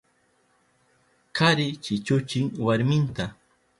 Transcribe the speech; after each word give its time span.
Kari 1.39 1.67
chichuchin 1.83 2.45
warminta. 2.65 3.25